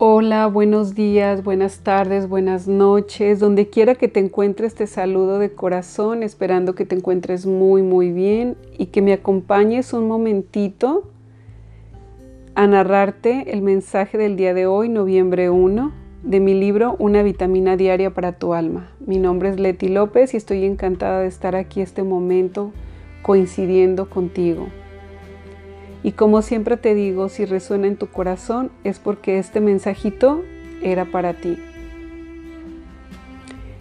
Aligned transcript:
Hola, 0.00 0.46
buenos 0.46 0.94
días, 0.94 1.42
buenas 1.42 1.80
tardes, 1.80 2.28
buenas 2.28 2.68
noches. 2.68 3.40
Donde 3.40 3.68
quiera 3.68 3.96
que 3.96 4.06
te 4.06 4.20
encuentres, 4.20 4.76
te 4.76 4.86
saludo 4.86 5.40
de 5.40 5.50
corazón, 5.50 6.22
esperando 6.22 6.76
que 6.76 6.84
te 6.84 6.94
encuentres 6.94 7.46
muy, 7.46 7.82
muy 7.82 8.12
bien 8.12 8.56
y 8.78 8.86
que 8.86 9.02
me 9.02 9.12
acompañes 9.12 9.92
un 9.92 10.06
momentito 10.06 11.10
a 12.54 12.68
narrarte 12.68 13.52
el 13.52 13.60
mensaje 13.60 14.18
del 14.18 14.36
día 14.36 14.54
de 14.54 14.66
hoy, 14.66 14.88
noviembre 14.88 15.50
1, 15.50 15.90
de 16.22 16.38
mi 16.38 16.54
libro 16.54 16.94
Una 17.00 17.24
vitamina 17.24 17.76
diaria 17.76 18.14
para 18.14 18.38
tu 18.38 18.54
alma. 18.54 18.92
Mi 19.04 19.18
nombre 19.18 19.48
es 19.48 19.58
Leti 19.58 19.88
López 19.88 20.32
y 20.32 20.36
estoy 20.36 20.64
encantada 20.64 21.22
de 21.22 21.26
estar 21.26 21.56
aquí 21.56 21.80
este 21.80 22.04
momento 22.04 22.70
coincidiendo 23.22 24.08
contigo. 24.08 24.68
Y 26.02 26.12
como 26.12 26.42
siempre 26.42 26.76
te 26.76 26.94
digo, 26.94 27.28
si 27.28 27.44
resuena 27.44 27.88
en 27.88 27.96
tu 27.96 28.06
corazón 28.06 28.70
es 28.84 28.98
porque 28.98 29.38
este 29.38 29.60
mensajito 29.60 30.42
era 30.82 31.06
para 31.06 31.34
ti. 31.34 31.58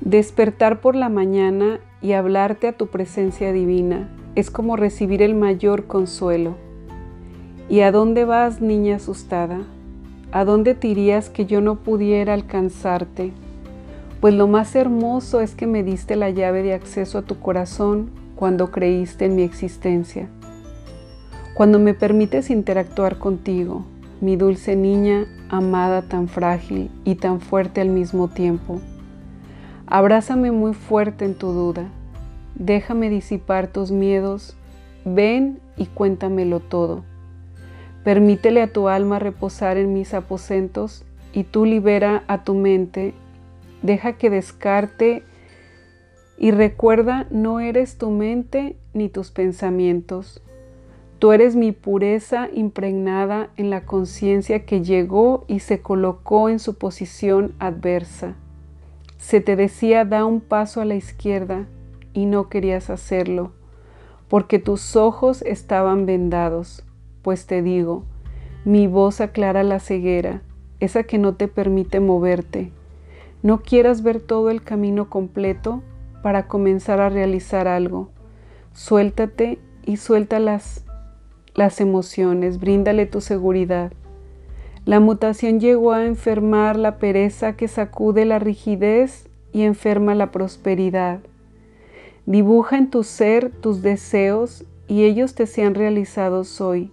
Despertar 0.00 0.80
por 0.80 0.94
la 0.94 1.10
mañana 1.10 1.80
y 2.00 2.12
hablarte 2.12 2.68
a 2.68 2.72
tu 2.72 2.86
presencia 2.86 3.52
divina 3.52 4.08
es 4.36 4.50
como 4.50 4.76
recibir 4.76 5.20
el 5.20 5.34
mayor 5.34 5.86
consuelo. 5.86 6.56
¿Y 7.68 7.80
a 7.80 7.92
dónde 7.92 8.24
vas, 8.24 8.62
niña 8.62 8.96
asustada? 8.96 9.60
¿A 10.32 10.44
dónde 10.44 10.74
te 10.74 10.88
irías 10.88 11.28
que 11.28 11.44
yo 11.44 11.60
no 11.60 11.76
pudiera 11.76 12.32
alcanzarte? 12.32 13.32
Pues 14.20 14.32
lo 14.32 14.48
más 14.48 14.74
hermoso 14.74 15.40
es 15.40 15.54
que 15.54 15.66
me 15.66 15.82
diste 15.82 16.16
la 16.16 16.30
llave 16.30 16.62
de 16.62 16.72
acceso 16.72 17.18
a 17.18 17.22
tu 17.22 17.38
corazón 17.38 18.10
cuando 18.34 18.70
creíste 18.70 19.26
en 19.26 19.36
mi 19.36 19.42
existencia 19.42 20.28
cuando 21.58 21.80
me 21.80 21.92
permites 21.92 22.50
interactuar 22.50 23.18
contigo, 23.18 23.84
mi 24.20 24.36
dulce 24.36 24.76
niña 24.76 25.26
amada 25.48 26.02
tan 26.02 26.28
frágil 26.28 26.88
y 27.02 27.16
tan 27.16 27.40
fuerte 27.40 27.80
al 27.80 27.88
mismo 27.88 28.28
tiempo. 28.28 28.80
Abrázame 29.88 30.52
muy 30.52 30.72
fuerte 30.72 31.24
en 31.24 31.34
tu 31.34 31.48
duda, 31.50 31.88
déjame 32.54 33.10
disipar 33.10 33.66
tus 33.72 33.90
miedos, 33.90 34.56
ven 35.04 35.58
y 35.76 35.86
cuéntamelo 35.86 36.60
todo. 36.60 37.02
Permítele 38.04 38.62
a 38.62 38.72
tu 38.72 38.86
alma 38.86 39.18
reposar 39.18 39.78
en 39.78 39.92
mis 39.92 40.14
aposentos 40.14 41.04
y 41.32 41.42
tú 41.42 41.64
libera 41.64 42.22
a 42.28 42.44
tu 42.44 42.54
mente, 42.54 43.14
deja 43.82 44.12
que 44.12 44.30
descarte 44.30 45.24
y 46.38 46.52
recuerda, 46.52 47.26
no 47.32 47.58
eres 47.58 47.98
tu 47.98 48.10
mente 48.10 48.76
ni 48.94 49.08
tus 49.08 49.32
pensamientos, 49.32 50.40
Tú 51.18 51.32
eres 51.32 51.56
mi 51.56 51.72
pureza 51.72 52.48
impregnada 52.52 53.50
en 53.56 53.70
la 53.70 53.84
conciencia 53.84 54.64
que 54.64 54.82
llegó 54.82 55.44
y 55.48 55.58
se 55.58 55.80
colocó 55.80 56.48
en 56.48 56.60
su 56.60 56.74
posición 56.74 57.54
adversa. 57.58 58.36
Se 59.16 59.40
te 59.40 59.56
decía 59.56 60.04
da 60.04 60.24
un 60.24 60.40
paso 60.40 60.80
a 60.80 60.84
la 60.84 60.94
izquierda 60.94 61.66
y 62.12 62.26
no 62.26 62.48
querías 62.48 62.88
hacerlo, 62.88 63.50
porque 64.28 64.60
tus 64.60 64.94
ojos 64.94 65.42
estaban 65.42 66.06
vendados. 66.06 66.84
Pues 67.22 67.46
te 67.46 67.62
digo, 67.62 68.04
mi 68.64 68.86
voz 68.86 69.20
aclara 69.20 69.64
la 69.64 69.80
ceguera, 69.80 70.42
esa 70.78 71.02
que 71.02 71.18
no 71.18 71.34
te 71.34 71.48
permite 71.48 71.98
moverte. 71.98 72.70
No 73.42 73.62
quieras 73.62 74.04
ver 74.04 74.20
todo 74.20 74.50
el 74.50 74.62
camino 74.62 75.10
completo 75.10 75.82
para 76.22 76.46
comenzar 76.46 77.00
a 77.00 77.08
realizar 77.08 77.66
algo. 77.66 78.08
Suéltate 78.72 79.58
y 79.84 79.96
suéltalas 79.96 80.84
las 81.58 81.80
emociones, 81.80 82.60
bríndale 82.60 83.04
tu 83.04 83.20
seguridad. 83.20 83.92
La 84.84 85.00
mutación 85.00 85.58
llegó 85.58 85.92
a 85.92 86.06
enfermar 86.06 86.76
la 86.76 86.98
pereza 86.98 87.56
que 87.56 87.66
sacude 87.66 88.24
la 88.24 88.38
rigidez 88.38 89.28
y 89.52 89.62
enferma 89.62 90.14
la 90.14 90.30
prosperidad. 90.30 91.18
Dibuja 92.26 92.78
en 92.78 92.90
tu 92.90 93.02
ser 93.02 93.50
tus 93.50 93.82
deseos 93.82 94.64
y 94.86 95.02
ellos 95.02 95.34
te 95.34 95.48
sean 95.48 95.74
realizados 95.74 96.60
hoy. 96.60 96.92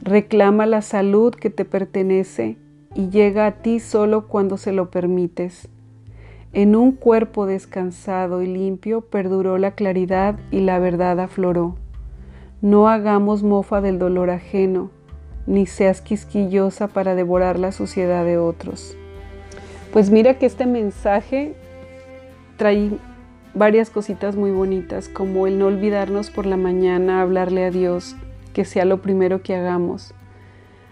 Reclama 0.00 0.64
la 0.64 0.80
salud 0.80 1.34
que 1.34 1.50
te 1.50 1.66
pertenece 1.66 2.56
y 2.94 3.10
llega 3.10 3.44
a 3.44 3.60
ti 3.60 3.78
solo 3.78 4.26
cuando 4.26 4.56
se 4.56 4.72
lo 4.72 4.90
permites. 4.90 5.68
En 6.54 6.76
un 6.76 6.92
cuerpo 6.92 7.44
descansado 7.44 8.40
y 8.40 8.46
limpio 8.46 9.02
perduró 9.02 9.58
la 9.58 9.72
claridad 9.72 10.38
y 10.50 10.60
la 10.60 10.78
verdad 10.78 11.20
afloró. 11.20 11.76
No 12.62 12.88
hagamos 12.88 13.42
mofa 13.42 13.82
del 13.82 13.98
dolor 13.98 14.30
ajeno, 14.30 14.90
ni 15.46 15.66
seas 15.66 16.00
quisquillosa 16.00 16.88
para 16.88 17.14
devorar 17.14 17.58
la 17.58 17.70
suciedad 17.70 18.24
de 18.24 18.38
otros. 18.38 18.96
Pues 19.92 20.10
mira 20.10 20.38
que 20.38 20.46
este 20.46 20.64
mensaje 20.64 21.54
trae 22.56 22.92
varias 23.54 23.90
cositas 23.90 24.36
muy 24.36 24.52
bonitas, 24.52 25.10
como 25.10 25.46
el 25.46 25.58
no 25.58 25.66
olvidarnos 25.66 26.30
por 26.30 26.46
la 26.46 26.56
mañana, 26.56 27.20
hablarle 27.20 27.64
a 27.66 27.70
Dios, 27.70 28.16
que 28.54 28.64
sea 28.64 28.86
lo 28.86 29.02
primero 29.02 29.42
que 29.42 29.54
hagamos. 29.54 30.14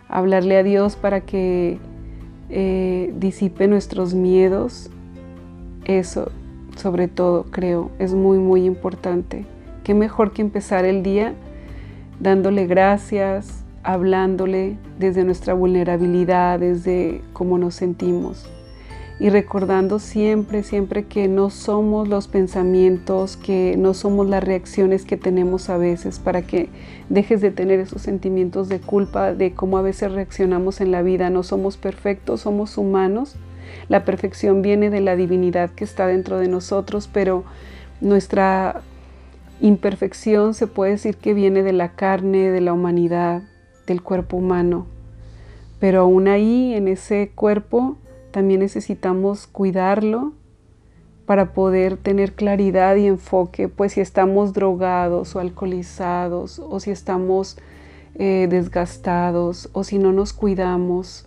Hablarle 0.08 0.58
a 0.58 0.62
Dios 0.62 0.96
para 0.96 1.22
que 1.22 1.78
eh, 2.50 3.12
disipe 3.16 3.68
nuestros 3.68 4.12
miedos. 4.12 4.90
Eso, 5.86 6.30
sobre 6.76 7.08
todo, 7.08 7.44
creo, 7.44 7.90
es 7.98 8.12
muy, 8.12 8.38
muy 8.38 8.66
importante. 8.66 9.46
Qué 9.82 9.94
mejor 9.94 10.32
que 10.32 10.42
empezar 10.42 10.84
el 10.84 11.02
día 11.02 11.34
dándole 12.20 12.66
gracias, 12.66 13.64
hablándole 13.82 14.76
desde 14.98 15.24
nuestra 15.24 15.54
vulnerabilidad, 15.54 16.58
desde 16.58 17.20
cómo 17.32 17.58
nos 17.58 17.74
sentimos. 17.74 18.48
Y 19.20 19.28
recordando 19.28 20.00
siempre, 20.00 20.64
siempre 20.64 21.04
que 21.04 21.28
no 21.28 21.48
somos 21.48 22.08
los 22.08 22.26
pensamientos, 22.26 23.36
que 23.36 23.76
no 23.78 23.94
somos 23.94 24.28
las 24.28 24.42
reacciones 24.42 25.04
que 25.04 25.16
tenemos 25.16 25.70
a 25.70 25.76
veces, 25.76 26.18
para 26.18 26.42
que 26.42 26.68
dejes 27.08 27.40
de 27.40 27.52
tener 27.52 27.78
esos 27.78 28.02
sentimientos 28.02 28.68
de 28.68 28.80
culpa 28.80 29.32
de 29.32 29.52
cómo 29.52 29.78
a 29.78 29.82
veces 29.82 30.10
reaccionamos 30.10 30.80
en 30.80 30.90
la 30.90 31.02
vida. 31.02 31.30
No 31.30 31.44
somos 31.44 31.76
perfectos, 31.76 32.40
somos 32.40 32.76
humanos. 32.76 33.36
La 33.88 34.04
perfección 34.04 34.62
viene 34.62 34.90
de 34.90 35.00
la 35.00 35.14
divinidad 35.14 35.70
que 35.70 35.84
está 35.84 36.08
dentro 36.08 36.38
de 36.38 36.48
nosotros, 36.48 37.08
pero 37.12 37.44
nuestra 38.00 38.82
Imperfección 39.64 40.52
se 40.52 40.66
puede 40.66 40.90
decir 40.90 41.16
que 41.16 41.32
viene 41.32 41.62
de 41.62 41.72
la 41.72 41.92
carne, 41.92 42.50
de 42.50 42.60
la 42.60 42.74
humanidad, 42.74 43.44
del 43.86 44.02
cuerpo 44.02 44.36
humano. 44.36 44.84
Pero 45.80 46.02
aún 46.02 46.28
ahí, 46.28 46.74
en 46.74 46.86
ese 46.86 47.32
cuerpo, 47.34 47.96
también 48.30 48.60
necesitamos 48.60 49.46
cuidarlo 49.46 50.34
para 51.24 51.54
poder 51.54 51.96
tener 51.96 52.34
claridad 52.34 52.96
y 52.96 53.06
enfoque, 53.06 53.68
pues 53.68 53.94
si 53.94 54.02
estamos 54.02 54.52
drogados 54.52 55.34
o 55.34 55.40
alcoholizados 55.40 56.58
o 56.58 56.78
si 56.78 56.90
estamos 56.90 57.56
eh, 58.16 58.46
desgastados 58.50 59.70
o 59.72 59.82
si 59.82 59.96
no 59.96 60.12
nos 60.12 60.34
cuidamos 60.34 61.26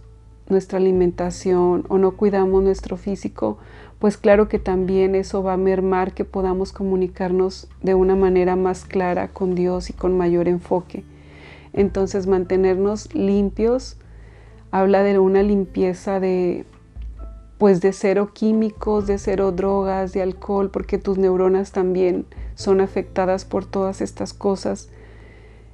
nuestra 0.50 0.80
alimentación 0.80 1.86
o 1.90 1.98
no 1.98 2.12
cuidamos 2.12 2.64
nuestro 2.64 2.98
físico, 2.98 3.58
pues 4.00 4.18
claro 4.18 4.48
que 4.48 4.60
también 4.60 5.16
eso 5.16 5.44
va 5.44 5.54
a 5.54 5.58
mermar 5.58 6.14
que 6.14 6.26
podamos 6.26 6.72
comunicarnos 6.72 7.68
de 7.82 7.96
una 7.96 8.16
manera 8.16 8.56
más 8.56 8.86
clara 8.86 9.30
con 9.30 9.56
Dios 9.56 9.90
y 9.90 9.94
con 9.94 10.18
mayor 10.18 10.48
enfoque. 10.48 11.04
Entonces 11.74 12.28
mantenernos 12.28 13.14
limpios 13.14 13.98
habla 14.72 15.04
de 15.04 15.20
una 15.20 15.44
limpieza 15.44 16.20
de 16.20 16.66
pues 17.58 17.82
de 17.82 17.92
cero 17.92 18.30
químicos, 18.34 19.08
de 19.08 19.18
cero 19.18 19.52
drogas, 19.52 20.14
de 20.14 20.22
alcohol, 20.22 20.70
porque 20.70 21.00
tus 21.00 21.18
neuronas 21.18 21.72
también 21.72 22.26
son 22.54 22.82
afectadas 22.82 23.46
por 23.46 23.66
todas 23.66 24.02
estas 24.02 24.34
cosas 24.34 24.90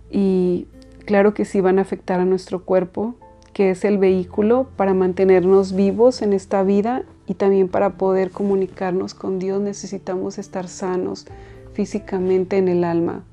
y 0.09 0.67
claro 1.05 1.33
que 1.33 1.43
sí 1.43 1.59
van 1.59 1.79
a 1.79 1.81
afectar 1.81 2.21
a 2.21 2.25
nuestro 2.25 2.63
cuerpo, 2.63 3.15
que 3.53 3.69
es 3.69 3.85
el 3.85 3.97
vehículo 3.97 4.67
para 4.75 4.93
mantenernos 4.93 5.73
vivos 5.73 6.21
en 6.21 6.33
esta 6.33 6.63
vida 6.63 7.03
y 7.27 7.35
también 7.35 7.69
para 7.69 7.91
poder 7.91 8.31
comunicarnos 8.31 9.13
con 9.13 9.39
Dios 9.39 9.61
necesitamos 9.61 10.37
estar 10.37 10.67
sanos 10.67 11.25
físicamente 11.73 12.57
en 12.57 12.67
el 12.67 12.83
alma. 12.83 13.23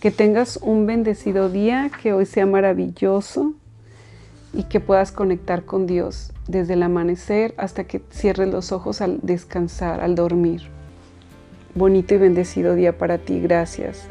Que 0.00 0.10
tengas 0.10 0.58
un 0.62 0.86
bendecido 0.86 1.48
día, 1.48 1.90
que 2.02 2.12
hoy 2.12 2.26
sea 2.26 2.46
maravilloso 2.46 3.54
y 4.52 4.64
que 4.64 4.80
puedas 4.80 5.10
conectar 5.10 5.64
con 5.64 5.86
Dios 5.86 6.32
desde 6.46 6.74
el 6.74 6.82
amanecer 6.82 7.54
hasta 7.56 7.84
que 7.84 8.02
cierres 8.10 8.48
los 8.48 8.72
ojos 8.72 9.00
al 9.00 9.20
descansar, 9.22 10.00
al 10.00 10.14
dormir. 10.14 10.62
Bonito 11.74 12.14
y 12.14 12.18
bendecido 12.18 12.74
día 12.74 12.96
para 12.96 13.18
ti. 13.18 13.40
Gracias. 13.40 14.08